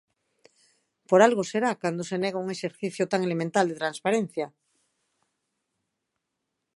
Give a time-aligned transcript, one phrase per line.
[1.09, 4.47] ¡Por algo será cando se nega un exercicio tan elemental de transparencia!